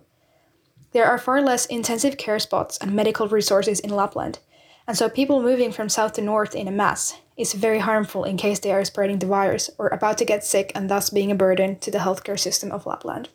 There 0.92 1.08
are 1.08 1.18
far 1.18 1.42
less 1.42 1.66
intensive 1.66 2.18
care 2.18 2.38
spots 2.38 2.78
and 2.78 2.94
medical 2.94 3.28
resources 3.28 3.80
in 3.80 3.90
Lapland, 3.90 4.38
and 4.86 4.96
so 4.96 5.10
people 5.10 5.42
moving 5.42 5.72
from 5.72 5.90
south 5.90 6.14
to 6.14 6.22
north 6.22 6.54
in 6.54 6.68
a 6.68 6.72
mass 6.72 7.18
is 7.36 7.54
very 7.54 7.80
harmful 7.80 8.26
in 8.26 8.38
case 8.38 8.60
they 8.60 8.72
are 8.72 8.86
spreading 8.86 9.18
the 9.18 9.26
virus 9.26 9.72
or 9.80 9.88
about 9.88 10.20
to 10.20 10.24
get 10.24 10.44
sick 10.44 10.72
and 10.76 10.88
thus 10.88 11.10
being 11.10 11.32
a 11.32 11.36
burden 11.36 11.80
to 11.80 11.90
the 11.90 11.98
healthcare 11.98 12.40
system 12.40 12.72
of 12.72 12.86
Lapland. 12.86 13.30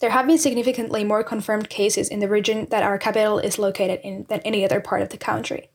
There 0.00 0.10
have 0.10 0.26
been 0.26 0.38
significantly 0.38 1.04
more 1.04 1.22
confirmed 1.22 1.68
cases 1.68 2.08
in 2.08 2.20
the 2.20 2.28
region 2.28 2.66
that 2.70 2.82
our 2.82 2.98
capital 2.98 3.38
is 3.38 3.58
located 3.58 4.00
in 4.02 4.24
than 4.28 4.40
any 4.40 4.64
other 4.64 4.80
part 4.80 5.02
of 5.02 5.10
the 5.10 5.18
country. 5.18 5.68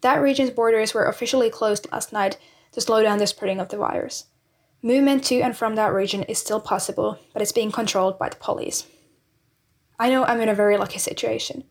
That 0.00 0.22
region's 0.22 0.50
borders 0.50 0.94
were 0.94 1.06
officially 1.06 1.50
closed 1.50 1.88
last 1.90 2.12
night 2.12 2.38
to 2.72 2.80
slow 2.80 3.02
down 3.02 3.18
the 3.18 3.26
spreading 3.26 3.58
of 3.58 3.68
the 3.68 3.76
virus. 3.76 4.26
Movement 4.80 5.24
to 5.24 5.40
and 5.40 5.56
from 5.56 5.74
that 5.74 5.92
region 5.92 6.22
is 6.24 6.38
still 6.38 6.60
possible, 6.60 7.18
but 7.32 7.42
it's 7.42 7.50
being 7.50 7.72
controlled 7.72 8.16
by 8.16 8.28
the 8.28 8.36
police. 8.36 8.86
I 9.98 10.08
know 10.08 10.24
I'm 10.24 10.40
in 10.40 10.48
a 10.48 10.54
very 10.54 10.76
lucky 10.76 11.00
situation. 11.00 11.64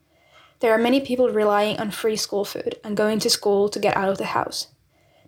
There 0.60 0.74
are 0.74 0.78
many 0.78 1.00
people 1.00 1.30
relying 1.30 1.80
on 1.80 1.92
free 1.92 2.18
school 2.18 2.44
food 2.44 2.76
and 2.84 2.98
going 2.98 3.20
to 3.20 3.30
school 3.30 3.70
to 3.70 3.80
get 3.80 3.96
out 3.96 4.10
of 4.10 4.18
the 4.18 4.26
house. 4.26 4.68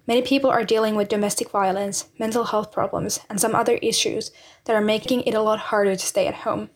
Many 0.09 0.23
people 0.23 0.49
are 0.49 0.63
dealing 0.63 0.95
with 0.95 1.07
domestic 1.07 1.51
violence, 1.51 2.07
mental 2.17 2.45
health 2.45 2.71
problems, 2.71 3.19
and 3.29 3.39
some 3.39 3.53
other 3.53 3.75
issues 3.75 4.31
that 4.65 4.75
are 4.75 4.81
making 4.81 5.21
it 5.21 5.35
a 5.35 5.41
lot 5.43 5.59
harder 5.69 5.95
to 5.95 6.03
stay 6.03 6.25
at 6.25 6.33
home. 6.33 6.71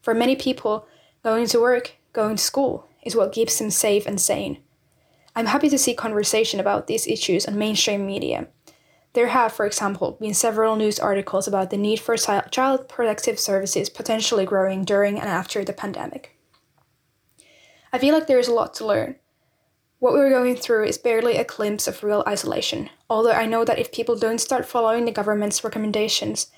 For 0.00 0.14
many 0.14 0.36
people, 0.36 0.88
going 1.22 1.48
to 1.48 1.60
work, 1.60 1.96
going 2.14 2.36
to 2.36 2.42
school, 2.42 2.88
is 3.02 3.14
what 3.14 3.34
keeps 3.34 3.58
them 3.58 3.68
safe 3.68 4.06
and 4.06 4.18
sane. 4.18 4.62
I'm 5.34 5.44
happy 5.44 5.68
to 5.68 5.76
see 5.76 5.92
conversation 5.92 6.58
about 6.58 6.86
these 6.86 7.06
issues 7.06 7.44
on 7.44 7.58
mainstream 7.58 8.06
media. 8.06 8.48
There 9.12 9.28
have, 9.28 9.52
for 9.52 9.66
example, 9.66 10.16
been 10.18 10.32
several 10.32 10.76
news 10.76 10.98
articles 10.98 11.46
about 11.46 11.68
the 11.68 11.76
need 11.76 12.00
for 12.00 12.16
child 12.16 12.88
protective 12.88 13.38
services 13.38 13.90
potentially 13.90 14.46
growing 14.46 14.86
during 14.86 15.20
and 15.20 15.28
after 15.28 15.62
the 15.62 15.74
pandemic. 15.74 16.38
I 17.92 17.98
feel 17.98 18.14
like 18.14 18.28
there 18.28 18.38
is 18.38 18.48
a 18.48 18.54
lot 18.54 18.72
to 18.76 18.86
learn. 18.86 19.16
What 19.98 20.12
we're 20.12 20.28
going 20.28 20.56
through 20.56 20.84
is 20.84 20.98
barely 20.98 21.38
a 21.38 21.44
glimpse 21.44 21.88
of 21.88 22.04
real 22.04 22.22
isolation, 22.28 22.90
although 23.08 23.32
I 23.32 23.46
know 23.46 23.64
that 23.64 23.78
if 23.78 23.92
people 23.92 24.14
don't 24.14 24.42
start 24.42 24.66
following 24.66 25.06
the 25.06 25.10
government's 25.10 25.64
recommendations, 25.64 26.48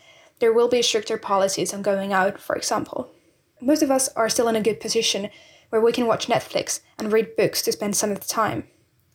there 0.40 0.52
will 0.52 0.66
be 0.66 0.82
stricter 0.82 1.16
policies 1.16 1.72
on 1.72 1.82
going 1.82 2.12
out, 2.12 2.40
for 2.40 2.56
example. 2.56 3.12
Most 3.60 3.80
of 3.80 3.92
us 3.92 4.08
are 4.16 4.28
still 4.28 4.48
in 4.48 4.56
a 4.56 4.60
good 4.60 4.80
position 4.80 5.30
where 5.68 5.80
we 5.80 5.92
can 5.92 6.08
watch 6.08 6.26
Netflix 6.26 6.80
and 6.98 7.12
read 7.12 7.36
books 7.36 7.62
to 7.62 7.70
spend 7.70 7.96
some 7.96 8.10
of 8.10 8.18
the 8.18 8.26
time. 8.26 8.66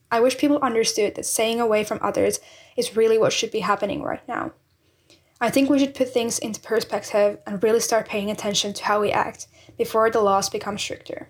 I 0.10 0.22
wish 0.22 0.38
people 0.38 0.60
understood 0.60 1.15
that 1.15 1.25
staying 1.25 1.60
away 1.60 1.84
from 1.84 2.00
others 2.01 2.39
is 2.77 2.96
really 2.96 3.18
what 3.18 3.34
should 3.34 3.51
be 3.51 3.60
happening 3.60 4.03
right 4.03 4.25
now. 4.25 4.53
I 5.42 5.50
think 5.50 5.70
we 5.70 5.80
should 5.80 5.96
put 5.96 6.13
things 6.13 6.39
into 6.39 6.62
perspective 6.62 7.39
and 7.46 7.62
really 7.62 7.82
start 7.82 8.08
paying 8.08 8.32
attention 8.32 8.72
to 8.72 8.86
how 8.86 9.01
we 9.01 9.12
act 9.12 9.48
before 9.77 10.10
the 10.10 10.22
laws 10.22 10.50
become 10.50 10.77
stricter. 10.77 11.27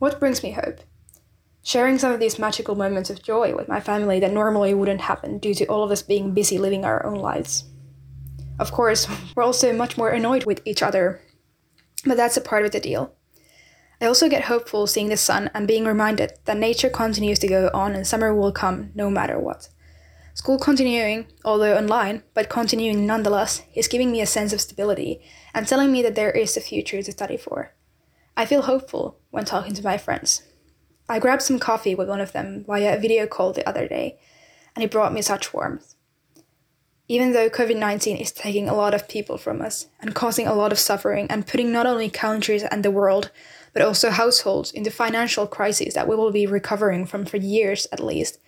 What 0.00 0.18
brings 0.18 0.42
me 0.42 0.50
hope? 0.50 0.80
Sharing 1.66 1.98
some 1.98 2.12
of 2.12 2.20
these 2.20 2.38
magical 2.38 2.76
moments 2.76 3.10
of 3.10 3.24
joy 3.24 3.52
with 3.52 3.66
my 3.66 3.80
family 3.80 4.20
that 4.20 4.32
normally 4.32 4.72
wouldn't 4.72 5.00
happen 5.00 5.36
due 5.36 5.52
to 5.52 5.66
all 5.66 5.82
of 5.82 5.90
us 5.90 6.00
being 6.00 6.32
busy 6.32 6.58
living 6.58 6.84
our 6.84 7.04
own 7.04 7.16
lives. 7.16 7.64
Of 8.60 8.70
course, 8.70 9.08
we're 9.34 9.42
also 9.42 9.72
much 9.72 9.98
more 9.98 10.10
annoyed 10.10 10.44
with 10.44 10.62
each 10.64 10.80
other, 10.80 11.20
but 12.04 12.16
that's 12.16 12.36
a 12.36 12.40
part 12.40 12.64
of 12.64 12.70
the 12.70 12.78
deal. 12.78 13.16
I 14.00 14.06
also 14.06 14.28
get 14.28 14.44
hopeful 14.44 14.86
seeing 14.86 15.08
the 15.08 15.16
sun 15.16 15.50
and 15.54 15.66
being 15.66 15.84
reminded 15.84 16.34
that 16.44 16.56
nature 16.56 16.88
continues 16.88 17.40
to 17.40 17.48
go 17.48 17.68
on 17.74 17.96
and 17.96 18.06
summer 18.06 18.32
will 18.32 18.52
come 18.52 18.92
no 18.94 19.10
matter 19.10 19.36
what. 19.36 19.68
School 20.34 20.60
continuing, 20.60 21.26
although 21.44 21.76
online, 21.76 22.22
but 22.32 22.48
continuing 22.48 23.06
nonetheless, 23.06 23.62
is 23.74 23.88
giving 23.88 24.12
me 24.12 24.20
a 24.20 24.26
sense 24.26 24.52
of 24.52 24.60
stability 24.60 25.20
and 25.52 25.66
telling 25.66 25.90
me 25.90 26.00
that 26.02 26.14
there 26.14 26.30
is 26.30 26.56
a 26.56 26.60
future 26.60 27.02
to 27.02 27.10
study 27.10 27.36
for. 27.36 27.74
I 28.36 28.46
feel 28.46 28.62
hopeful 28.62 29.18
when 29.30 29.44
talking 29.44 29.74
to 29.74 29.82
my 29.82 29.98
friends. 29.98 30.42
I 31.08 31.18
grabbed 31.18 31.42
some 31.42 31.58
coffee 31.58 31.94
with 31.94 32.08
one 32.08 32.20
of 32.20 32.32
them 32.32 32.64
via 32.66 32.96
a 32.96 33.00
video 33.00 33.26
call 33.26 33.52
the 33.52 33.68
other 33.68 33.86
day, 33.86 34.18
and 34.74 34.84
it 34.84 34.90
brought 34.90 35.12
me 35.12 35.22
such 35.22 35.54
warmth. 35.54 35.94
Even 37.08 37.32
though 37.32 37.48
COVID 37.48 37.76
19 37.76 38.16
is 38.16 38.32
taking 38.32 38.68
a 38.68 38.74
lot 38.74 38.92
of 38.92 39.08
people 39.08 39.38
from 39.38 39.62
us 39.62 39.86
and 40.00 40.14
causing 40.14 40.46
a 40.46 40.54
lot 40.54 40.72
of 40.72 40.78
suffering 40.78 41.28
and 41.30 41.46
putting 41.46 41.70
not 41.70 41.86
only 41.86 42.10
countries 42.10 42.64
and 42.64 42.84
the 42.84 42.90
world, 42.90 43.30
but 43.72 43.82
also 43.82 44.10
households 44.10 44.72
into 44.72 44.90
financial 44.90 45.46
crises 45.46 45.94
that 45.94 46.08
we 46.08 46.16
will 46.16 46.32
be 46.32 46.46
recovering 46.46 47.06
from 47.06 47.24
for 47.24 47.36
years 47.36 47.86
at 47.92 48.00
least, 48.00 48.38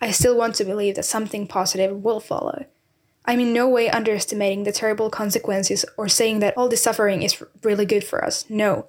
I 0.00 0.12
still 0.12 0.36
want 0.36 0.54
to 0.54 0.64
believe 0.64 0.94
that 0.94 1.04
something 1.04 1.46
positive 1.46 2.02
will 2.02 2.20
follow. 2.20 2.64
I'm 3.26 3.40
in 3.40 3.52
no 3.52 3.68
way 3.68 3.90
underestimating 3.90 4.64
the 4.64 4.72
terrible 4.72 5.10
consequences 5.10 5.84
or 5.98 6.08
saying 6.08 6.38
that 6.38 6.56
all 6.56 6.68
this 6.68 6.82
suffering 6.82 7.22
is 7.22 7.42
really 7.62 7.84
good 7.84 8.02
for 8.02 8.24
us. 8.24 8.48
No. 8.48 8.86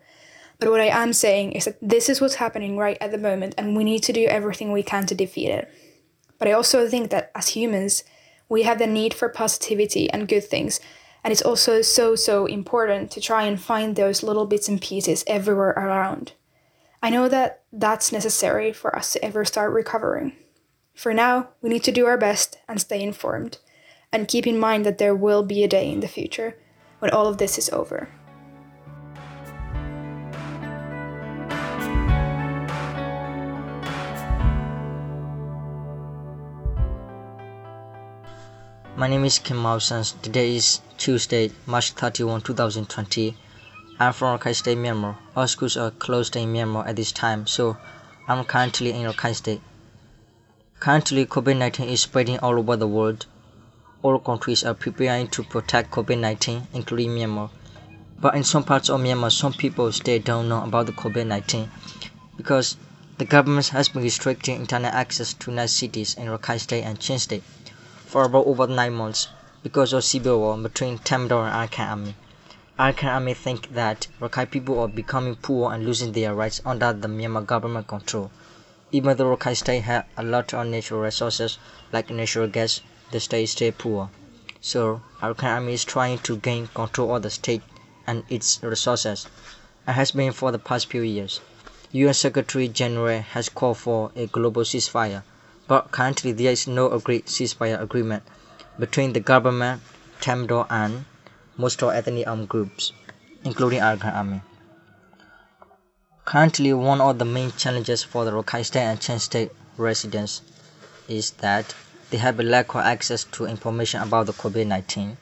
But 0.62 0.70
what 0.70 0.80
I 0.80 0.90
am 0.90 1.12
saying 1.12 1.54
is 1.54 1.66
that 1.66 1.78
this 1.82 2.08
is 2.08 2.22
what's 2.22 2.36
happening 2.36 2.78
right 2.78 2.96
at 3.02 3.10
the 3.10 3.18
moment, 3.18 3.56
and 3.58 3.76
we 3.76 3.84
need 3.84 4.04
to 4.04 4.14
do 4.14 4.28
everything 4.28 4.72
we 4.72 4.84
can 4.84 5.08
to 5.08 5.16
defeat 5.16 5.50
it. 5.50 5.68
But 6.38 6.48
I 6.48 6.52
also 6.52 6.88
think 6.88 7.10
that 7.10 7.32
as 7.34 7.50
humans, 7.50 8.04
we 8.48 8.62
have 8.62 8.78
the 8.78 8.86
need 8.86 9.16
for 9.16 9.28
positivity 9.28 10.08
and 10.12 10.28
good 10.28 10.44
things, 10.44 10.80
and 11.24 11.32
it's 11.32 11.42
also 11.42 11.82
so, 11.82 12.16
so 12.16 12.46
important 12.46 13.10
to 13.10 13.20
try 13.20 13.46
and 13.46 13.60
find 13.60 13.96
those 13.96 14.22
little 14.22 14.46
bits 14.46 14.70
and 14.70 14.80
pieces 14.80 15.24
everywhere 15.26 15.72
around. 15.72 16.34
I 17.02 17.10
know 17.10 17.28
that 17.28 17.64
that's 17.74 18.12
necessary 18.12 18.72
for 18.72 18.96
us 18.96 19.14
to 19.14 19.26
ever 19.26 19.44
start 19.44 19.74
recovering. 19.74 20.34
For 20.94 21.12
now, 21.12 21.50
we 21.64 21.72
need 21.72 21.84
to 21.86 21.92
do 21.92 22.06
our 22.06 22.20
best 22.20 22.60
and 22.68 22.80
stay 22.80 23.02
informed, 23.02 23.58
and 24.14 24.28
keep 24.28 24.46
in 24.46 24.60
mind 24.60 24.86
that 24.86 25.00
there 25.00 25.16
will 25.16 25.42
be 25.42 25.64
a 25.64 25.68
day 25.68 25.92
in 25.92 26.02
the 26.02 26.08
future 26.08 26.56
when 27.00 27.10
all 27.10 27.26
of 27.26 27.40
this 27.40 27.58
is 27.58 27.72
over. 27.72 28.10
My 39.02 39.08
name 39.08 39.26
is 39.26 39.40
Kim 39.40 39.58
Mausans. 39.58 40.14
Today 40.22 40.58
is 40.58 40.80
Tuesday, 40.96 41.50
March 41.66 41.90
31, 41.94 42.42
2020. 42.42 43.36
I'm 44.00 44.14
from 44.14 44.38
Rakhine 44.38 44.54
State, 44.54 44.78
Myanmar. 44.78 45.16
All 45.36 45.48
schools 45.48 45.76
are 45.76 45.90
closed 45.90 46.36
in 46.36 46.54
Myanmar 46.54 46.88
at 46.88 46.98
this 46.98 47.12
time, 47.12 47.48
so 47.48 47.78
I'm 48.28 48.44
currently 48.44 48.92
in 48.92 49.12
Rakhine 49.12 49.34
State. 49.34 49.62
Currently, 50.80 51.26
COVID-19 51.26 51.88
is 51.88 52.02
spreading 52.02 52.38
all 52.42 52.60
over 52.60 52.76
the 52.76 52.88
world. 52.88 53.26
All 54.04 54.20
countries 54.20 54.64
are 54.64 54.76
preparing 54.76 55.30
to 55.30 55.42
protect 55.42 55.90
COVID-19, 55.90 56.68
including 56.72 57.10
Myanmar. 57.10 57.50
But 58.20 58.36
in 58.36 58.44
some 58.44 58.64
parts 58.64 58.92
of 58.92 59.02
Myanmar, 59.02 59.32
some 59.32 59.54
people 59.54 59.92
still 59.94 60.20
don't 60.20 60.48
know 60.48 60.64
about 60.64 60.86
the 60.86 60.92
COVID-19 60.92 61.70
because 62.38 62.78
the 63.18 63.26
government 63.26 63.70
has 63.70 63.90
been 63.90 64.04
restricting 64.04 64.58
internet 64.58 64.94
access 64.94 65.34
to 65.34 65.50
night 65.50 65.72
cities 65.72 66.14
in 66.14 66.28
Rakhine 66.28 66.60
State 66.60 66.84
and 66.84 67.00
Chin 67.00 67.18
State 67.18 67.42
for 68.12 68.26
about 68.26 68.46
over 68.46 68.68
nine 68.68 68.94
months 68.94 69.30
because 69.64 69.94
of 69.94 70.04
civil 70.04 70.38
war 70.38 70.58
between 70.58 71.00
Tatmadaw 71.00 71.46
and 71.48 71.72
Arakan 71.72 71.88
army. 71.88 72.16
Arakan 72.78 73.14
army 73.14 73.34
think 73.34 73.74
that 73.74 74.08
Rakhine 74.20 74.52
people 74.52 74.82
are 74.82 74.90
becoming 74.90 75.38
poor 75.38 75.72
and 75.72 75.86
losing 75.86 76.12
their 76.12 76.36
rights 76.36 76.60
under 76.66 76.92
the 76.92 77.08
Myanmar 77.08 77.46
government 77.46 77.88
control. 77.88 78.30
Even 78.92 79.16
though 79.16 79.34
Rakhine 79.34 79.56
state 79.56 79.84
has 79.84 80.04
a 80.18 80.24
lot 80.24 80.54
of 80.54 80.68
natural 80.68 81.00
resources 81.00 81.58
like 81.94 82.10
natural 82.10 82.50
gas, 82.50 82.82
the 83.12 83.22
state 83.22 83.46
still 83.46 83.72
poor. 83.72 84.10
So 84.60 85.02
Arakan 85.22 85.56
army 85.56 85.74
is 85.76 85.86
trying 85.86 86.18
to 86.20 86.36
gain 86.36 86.68
control 86.68 87.16
of 87.16 87.22
the 87.22 87.30
state 87.30 87.62
and 88.06 88.26
its 88.28 88.60
resources, 88.62 89.26
and 89.88 89.96
has 89.96 90.12
been 90.12 90.34
for 90.34 90.52
the 90.52 90.60
past 90.60 90.88
few 90.88 91.02
years. 91.02 91.40
UN 91.94 92.14
Secretary 92.14 92.68
General 92.68 93.22
has 93.22 93.48
called 93.48 93.78
for 93.78 94.12
a 94.18 94.28
global 94.28 94.64
ceasefire 94.64 95.24
but 95.72 95.90
currently 95.90 96.34
there 96.34 96.52
is 96.52 96.68
no 96.68 96.92
agreed 96.92 97.26
ceasefire 97.28 97.82
agreement 97.82 98.24
between 98.78 99.14
the 99.14 99.22
government, 99.22 99.82
Tatmadaw 100.20 100.68
and 100.70 101.06
most 101.56 101.82
of 101.82 101.94
ethnic 101.94 102.28
armed 102.28 102.50
groups, 102.50 102.92
including 103.46 103.80
Arakan 103.80 104.14
army. 104.14 104.42
Currently, 106.26 106.74
one 106.74 107.00
of 107.00 107.20
the 107.20 107.24
main 107.24 107.54
challenges 107.54 108.04
for 108.04 108.26
the 108.26 108.32
Rakhine 108.32 108.66
State 108.66 108.82
and 108.82 109.00
Chin 109.00 109.20
State 109.20 109.52
residents 109.78 110.42
is 111.08 111.32
that 111.40 111.74
they 112.10 112.18
have 112.18 112.38
a 112.42 112.44
lack 112.44 112.76
of 112.76 112.82
access 112.82 113.24
to 113.36 113.46
information 113.46 114.02
about 114.02 114.26
the 114.26 114.34
COVID-19. 114.34 115.16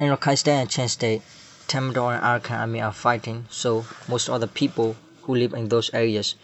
In 0.00 0.16
Rakhine 0.16 0.38
State 0.38 0.60
and 0.62 0.70
Chin 0.70 0.88
State, 0.88 1.20
Tatmadaw 1.68 2.14
and 2.14 2.24
Arakan 2.24 2.58
army 2.58 2.80
are 2.80 2.90
fighting, 2.90 3.44
so 3.50 3.84
most 4.08 4.30
of 4.30 4.40
the 4.40 4.48
people 4.48 4.96
who 5.24 5.34
live 5.34 5.52
in 5.52 5.68
those 5.68 5.92
areas 5.92 6.36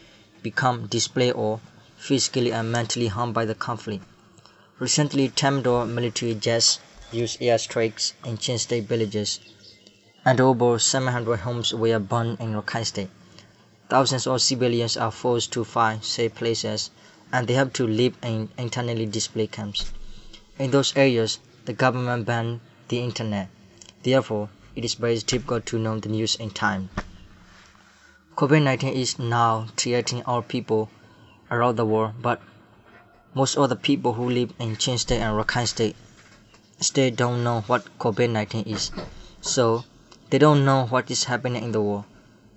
become 0.42 0.86
displaced 0.88 1.36
or 1.36 1.60
physically 1.98 2.52
and 2.52 2.72
mentally 2.72 3.08
harmed 3.08 3.34
by 3.34 3.44
the 3.44 3.54
conflict. 3.54 4.04
Recently, 4.78 5.28
Tatmadaw 5.28 5.88
military 5.88 6.34
jets 6.34 6.78
used 7.10 7.40
airstrikes 7.40 8.12
in 8.24 8.38
Chin 8.38 8.58
State 8.58 8.84
villages 8.84 9.40
and 10.24 10.40
over 10.40 10.78
700 10.78 11.40
homes 11.40 11.74
were 11.74 11.98
burned 11.98 12.38
in 12.40 12.54
Rakhine 12.54 12.86
State. 12.86 13.10
Thousands 13.88 14.26
of 14.26 14.40
civilians 14.42 14.96
are 14.96 15.10
forced 15.10 15.52
to 15.52 15.64
find 15.64 16.04
safe 16.04 16.34
places 16.34 16.90
and 17.32 17.46
they 17.46 17.54
have 17.54 17.72
to 17.74 17.86
live 17.86 18.16
in 18.22 18.48
internally 18.56 19.06
displaced 19.06 19.52
camps. 19.52 19.92
In 20.58 20.70
those 20.70 20.96
areas, 20.96 21.38
the 21.64 21.72
government 21.72 22.26
banned 22.26 22.60
the 22.88 23.00
internet. 23.00 23.48
Therefore, 24.02 24.50
it 24.76 24.84
is 24.84 24.94
very 24.94 25.18
difficult 25.18 25.66
to 25.66 25.78
know 25.78 25.98
the 25.98 26.08
news 26.08 26.36
in 26.36 26.50
time. 26.50 26.90
COVID 28.36 28.62
19 28.62 28.92
is 28.92 29.18
now 29.18 29.66
threatening 29.76 30.22
all 30.24 30.42
people 30.42 30.90
around 31.50 31.76
the 31.76 31.84
world, 31.84 32.12
but 32.20 32.40
most 33.34 33.56
of 33.56 33.68
the 33.68 33.76
people 33.76 34.14
who 34.14 34.28
live 34.28 34.52
in 34.58 34.76
Chin 34.76 34.98
State 34.98 35.20
and 35.20 35.36
Rakhine 35.36 35.66
State 35.66 35.96
still 36.80 37.10
don't 37.10 37.42
know 37.44 37.62
what 37.62 37.98
COVID 37.98 38.30
19 38.30 38.64
is. 38.64 38.90
So, 39.40 39.84
they 40.30 40.38
don't 40.38 40.64
know 40.64 40.86
what 40.86 41.10
is 41.10 41.24
happening 41.24 41.62
in 41.62 41.72
the 41.72 41.80
world. 41.80 42.04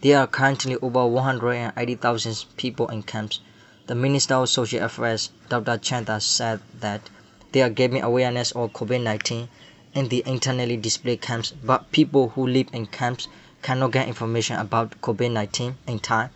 There 0.01 0.19
are 0.19 0.27
currently 0.27 0.75
over 0.77 1.05
180,000 1.05 2.45
people 2.57 2.87
in 2.87 3.03
camps. 3.03 3.39
The 3.87 3.95
Minister 3.95 4.35
of 4.35 4.49
Social 4.49 4.83
Affairs, 4.83 5.29
Dr. 5.47 5.77
Chanda, 5.77 6.19
said 6.19 6.59
that 6.79 7.09
they 7.51 7.61
are 7.61 7.69
giving 7.69 8.01
awareness 8.01 8.51
of 8.51 8.73
COVID 8.73 9.03
19 9.03 9.47
in 9.93 10.07
the 10.07 10.23
internally 10.25 10.77
displaced 10.77 11.21
camps, 11.21 11.51
but 11.63 11.91
people 11.91 12.29
who 12.29 12.47
live 12.47 12.67
in 12.73 12.85
camps 12.87 13.27
cannot 13.61 13.91
get 13.91 14.07
information 14.07 14.57
about 14.57 14.99
COVID 15.01 15.31
19 15.31 15.75
in 15.87 15.99
time. 15.99 16.29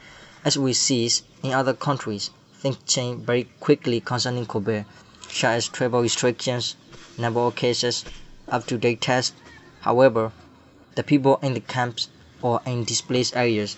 As 0.43 0.57
we 0.57 0.73
see 0.73 1.09
in 1.41 1.53
other 1.53 1.73
countries, 1.73 2.29
things 2.65 2.81
change 2.87 3.23
very 3.23 3.43
quickly 3.59 4.01
concerning 4.01 4.43
COVID, 4.47 4.85
such 5.21 5.43
as 5.43 5.67
travel 5.67 6.01
restrictions, 6.01 6.75
number 7.15 7.39
of 7.41 7.55
cases, 7.55 8.03
up 8.47 8.65
to 8.65 8.75
date 8.75 9.01
tests. 9.01 9.35
However, 9.81 10.31
the 10.95 11.03
people 11.03 11.37
in 11.43 11.53
the 11.53 11.59
camps 11.59 12.09
or 12.41 12.61
in 12.65 12.83
displaced 12.83 13.37
areas 13.37 13.77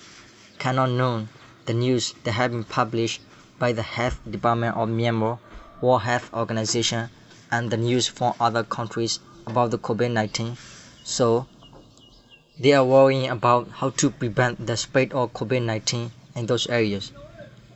cannot 0.57 0.91
know 0.91 1.27
the 1.65 1.73
news 1.73 2.13
that 2.23 2.31
have 2.31 2.51
been 2.51 2.63
published 2.63 3.19
by 3.59 3.73
the 3.73 3.81
Health 3.83 4.21
Department 4.31 4.77
of 4.77 4.87
Myanmar, 4.87 5.39
World 5.81 6.03
Health 6.03 6.33
Organization, 6.33 7.09
and 7.51 7.69
the 7.69 7.75
news 7.75 8.07
from 8.07 8.35
other 8.39 8.63
countries 8.63 9.19
about 9.45 9.71
the 9.71 9.79
COVID-19. 9.79 10.55
So, 11.03 11.45
they 12.57 12.71
are 12.71 12.85
worrying 12.85 13.29
about 13.29 13.67
how 13.69 13.89
to 13.89 14.11
prevent 14.11 14.65
the 14.65 14.77
spread 14.77 15.11
of 15.11 15.33
COVID-19 15.33 16.09
in 16.35 16.45
those 16.45 16.67
areas. 16.67 17.11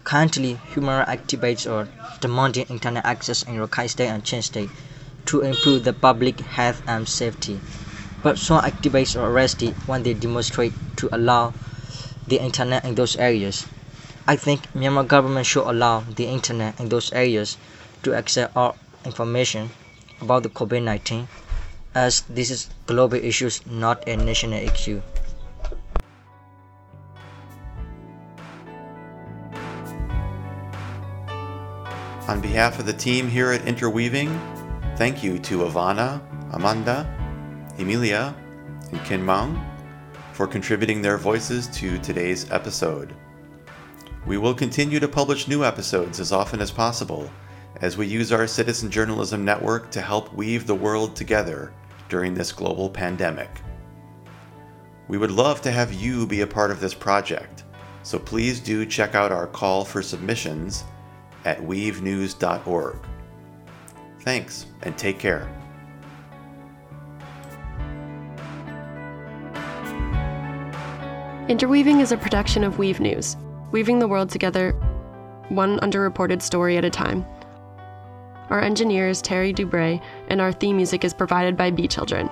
Currently, 0.04 0.60
human 0.74 1.06
activists 1.06 1.70
are 1.72 1.88
demanding 2.22 2.66
internet 2.66 3.06
access 3.06 3.44
in 3.44 3.56
Rakhine 3.58 3.90
State 3.90 4.08
and 4.08 4.24
Chin 4.24 4.42
State 4.42 4.70
to 5.26 5.42
improve 5.42 5.84
the 5.84 5.94
public 5.94 6.40
health 6.40 6.82
and 6.88 7.08
safety. 7.08 7.60
But 8.24 8.38
some 8.38 8.62
activists 8.62 9.16
are 9.16 9.30
arrested 9.30 9.76
when 9.86 10.04
they 10.04 10.14
demonstrate 10.14 10.74
to 10.98 11.10
allow 11.12 11.54
the 12.28 12.40
internet 12.42 12.84
in 12.86 12.96
those 12.96 13.16
areas. 13.16 13.66
I 14.28 14.36
think 14.36 14.62
Myanmar 14.74 15.08
government 15.08 15.46
should 15.46 15.68
allow 15.70 16.02
the 16.02 16.26
internet 16.26 16.80
in 16.80 16.90
those 16.90 17.12
areas 17.14 17.58
to 18.04 18.14
access 18.14 18.50
all 18.56 18.78
information 19.06 19.72
about 20.22 20.44
the 20.44 20.50
COVID-19 20.50 21.28
as 21.94 22.22
this 22.30 22.50
is 22.50 22.70
global 22.86 23.18
issues 23.18 23.62
not 23.66 24.08
a 24.08 24.16
national 24.16 24.60
issue. 24.60 25.02
On 32.42 32.48
behalf 32.48 32.80
of 32.80 32.88
the 32.88 32.94
team 32.94 33.30
here 33.30 33.52
at 33.52 33.68
Interweaving, 33.68 34.36
thank 34.98 35.24
you 35.24 35.38
to 35.38 35.60
Ivana, 35.60 36.20
Amanda, 36.54 37.06
Emilia, 37.78 38.36
and 38.92 39.06
Kin 39.06 39.24
Maung 39.24 39.64
for 40.34 40.48
contributing 40.48 41.04
their 41.04 41.20
voices 41.20 41.68
to 41.68 42.00
today's 42.00 42.50
episode. 42.50 43.14
We 44.26 44.40
will 44.40 44.56
continue 44.56 45.00
to 45.00 45.08
publish 45.08 45.48
new 45.48 45.64
episodes 45.64 46.20
as 46.20 46.32
often 46.32 46.62
as 46.62 46.72
possible 46.72 47.30
as 47.80 47.96
we 47.96 48.08
use 48.08 48.32
our 48.32 48.48
citizen 48.48 48.90
journalism 48.90 49.46
network 49.46 49.92
to 49.92 50.02
help 50.02 50.34
weave 50.34 50.66
the 50.66 50.74
world 50.74 51.16
together 51.16 51.72
during 52.10 52.34
this 52.34 52.52
global 52.52 52.90
pandemic. 52.90 53.52
We 55.08 55.20
would 55.20 55.30
love 55.30 55.62
to 55.62 55.72
have 55.72 55.94
you 55.94 56.26
be 56.26 56.42
a 56.42 56.48
part 56.48 56.72
of 56.72 56.80
this 56.80 56.96
project, 56.96 57.66
so 58.02 58.18
please 58.18 58.60
do 58.60 58.84
check 58.84 59.14
out 59.14 59.32
our 59.32 59.46
call 59.46 59.86
for 59.86 60.02
submissions 60.02 60.86
at 61.46 61.60
weavenews.org. 61.62 62.98
Thanks, 64.22 64.66
and 64.84 64.98
take 64.98 65.20
care. 65.20 65.50
Interweaving 71.50 72.00
is 72.00 72.12
a 72.12 72.18
production 72.18 72.64
of 72.64 72.78
Weave 72.78 73.00
News, 73.00 73.36
weaving 73.72 74.00
the 74.00 74.08
world 74.08 74.30
together, 74.30 74.72
one 75.50 75.80
underreported 75.80 76.42
story 76.42 76.78
at 76.78 76.86
a 76.86 76.90
time. 76.90 77.26
Our 78.50 78.62
engineer 78.62 79.10
is 79.10 79.22
Terry 79.22 79.54
Dubray, 79.54 80.02
and 80.30 80.40
our 80.40 80.52
theme 80.52 80.78
music 80.78 81.04
is 81.04 81.14
provided 81.14 81.58
by 81.58 81.72
Bee 81.72 81.88
Children. 81.88 82.30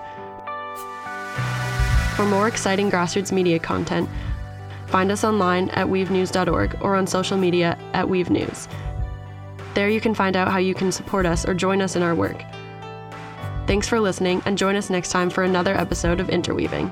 For 2.16 2.26
more 2.26 2.48
exciting 2.48 2.92
grassroots 2.92 3.32
media 3.32 3.60
content, 3.60 4.10
find 4.88 5.12
us 5.12 5.24
online 5.24 5.70
at 5.72 5.88
weavenews.org 5.88 6.78
or 6.82 6.96
on 6.96 7.08
social 7.08 7.38
media 7.38 7.78
at 7.94 8.08
Weave 8.08 8.30
News. 8.30 8.68
There 9.74 9.90
you 9.90 10.02
can 10.02 10.14
find 10.14 10.36
out 10.36 10.52
how 10.52 10.58
you 10.58 10.74
can 10.74 10.92
support 10.92 11.26
us 11.26 11.48
or 11.48 11.54
join 11.54 11.82
us 11.82 11.96
in 11.96 12.04
our 12.04 12.16
work. 12.16 12.44
Thanks 13.68 13.88
for 13.88 14.00
listening, 14.00 14.42
and 14.46 14.58
join 14.58 14.76
us 14.76 14.90
next 14.90 15.12
time 15.12 15.30
for 15.30 15.44
another 15.44 15.76
episode 15.76 16.20
of 16.20 16.30
Interweaving. 16.30 16.92